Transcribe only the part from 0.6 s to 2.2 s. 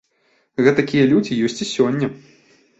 Гэтакія людзі ёсць і сёння.